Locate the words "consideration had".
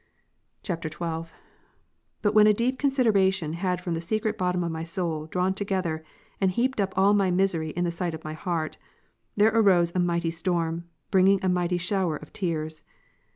2.79-3.79